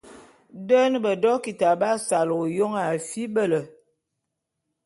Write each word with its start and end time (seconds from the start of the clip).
Den 0.69 0.93
bedokita 1.03 1.69
b'asal 1.79 2.29
ôyôn 2.39 2.73
a 2.81 2.85
fibele. 3.09 3.61